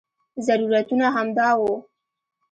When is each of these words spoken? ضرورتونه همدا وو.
ضرورتونه 0.47 1.05
همدا 1.15 1.47
وو. 1.59 1.73